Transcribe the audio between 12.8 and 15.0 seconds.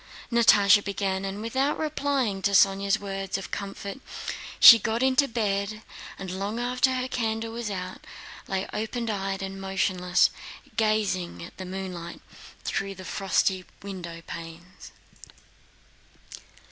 the frosty windowpanes.